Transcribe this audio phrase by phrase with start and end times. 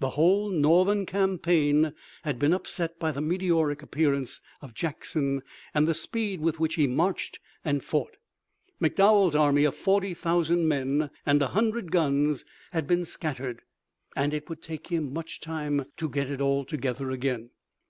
[0.00, 1.92] The whole Northern campaign
[2.22, 5.42] had been upset by the meteoric appearance of Jackson
[5.74, 8.16] and the speed with which he marched and fought.
[8.80, 13.60] McDowell's army of 40,000 men and a hundred guns had been scattered,
[14.16, 17.50] and it would take him much time to get it all together again.